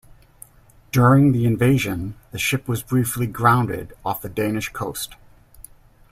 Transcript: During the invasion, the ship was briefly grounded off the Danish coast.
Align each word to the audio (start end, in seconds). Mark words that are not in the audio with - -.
During 0.91 1.31
the 1.31 1.45
invasion, 1.45 2.15
the 2.31 2.39
ship 2.39 2.67
was 2.67 2.81
briefly 2.81 3.27
grounded 3.27 3.93
off 4.03 4.23
the 4.23 4.29
Danish 4.29 4.69
coast. 4.69 5.15